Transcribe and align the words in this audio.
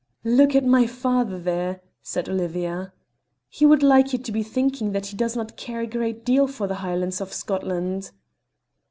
"Look 0.25 0.55
at 0.55 0.65
my 0.65 0.87
father 0.87 1.37
there!" 1.37 1.81
said 2.01 2.27
Olivia; 2.27 2.91
"he 3.49 3.67
would 3.67 3.83
like 3.83 4.13
you 4.13 4.17
to 4.17 4.31
be 4.31 4.41
thinking 4.41 4.93
that 4.93 5.05
he 5.05 5.15
does 5.15 5.35
not 5.35 5.55
care 5.57 5.81
a 5.81 5.85
great 5.85 6.25
deal 6.25 6.47
for 6.47 6.65
the 6.65 6.73
Highlands 6.81 7.21
of 7.21 7.31
Scotland." 7.31 8.09